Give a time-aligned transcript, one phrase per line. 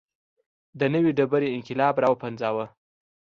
[0.79, 2.65] د نوې ډبرې انقلاب راوپنځاوه.